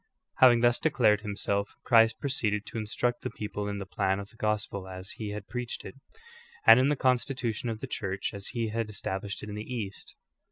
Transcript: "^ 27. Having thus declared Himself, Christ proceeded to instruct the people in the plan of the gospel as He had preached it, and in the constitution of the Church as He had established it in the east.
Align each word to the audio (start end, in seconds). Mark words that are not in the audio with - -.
"^ 0.37 0.39
27. 0.39 0.47
Having 0.47 0.59
thus 0.61 0.79
declared 0.79 1.21
Himself, 1.21 1.75
Christ 1.83 2.19
proceeded 2.19 2.65
to 2.65 2.79
instruct 2.79 3.21
the 3.21 3.29
people 3.29 3.67
in 3.67 3.77
the 3.77 3.85
plan 3.85 4.19
of 4.19 4.31
the 4.31 4.35
gospel 4.35 4.87
as 4.87 5.11
He 5.11 5.29
had 5.29 5.47
preached 5.47 5.85
it, 5.85 5.93
and 6.65 6.79
in 6.79 6.89
the 6.89 6.95
constitution 6.95 7.69
of 7.69 7.81
the 7.81 7.85
Church 7.85 8.33
as 8.33 8.47
He 8.47 8.69
had 8.69 8.89
established 8.89 9.43
it 9.43 9.49
in 9.49 9.53
the 9.53 9.61
east. 9.71 10.15